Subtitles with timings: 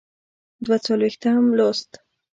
[0.65, 1.91] دوه څلویښتم لوست.